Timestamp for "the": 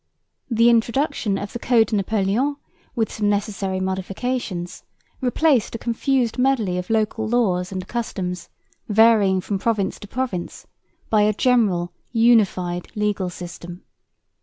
0.49-0.67, 1.53-1.59